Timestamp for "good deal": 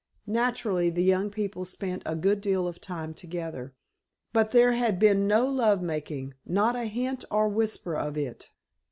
2.15-2.67